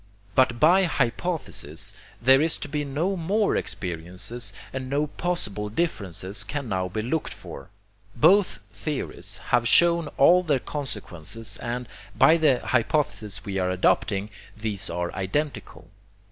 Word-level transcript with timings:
But 0.33 0.59
by 0.59 0.85
hypothesis 0.85 1.93
there 2.19 2.41
is 2.41 2.57
to 2.57 2.67
be 2.67 2.83
no 2.83 3.15
more 3.15 3.55
experience 3.55 4.31
and 4.73 4.89
no 4.89 5.05
possible 5.05 5.69
differences 5.69 6.43
can 6.43 6.67
now 6.67 6.87
be 6.89 7.03
looked 7.03 7.31
for. 7.31 7.69
Both 8.15 8.61
theories 8.73 9.37
have 9.51 9.67
shown 9.67 10.07
all 10.17 10.41
their 10.41 10.57
consequences 10.57 11.57
and, 11.57 11.87
by 12.15 12.37
the 12.37 12.65
hypothesis 12.65 13.45
we 13.45 13.59
are 13.59 13.69
adopting, 13.69 14.31
these 14.57 14.89
are 14.89 15.13
identical. 15.13 15.91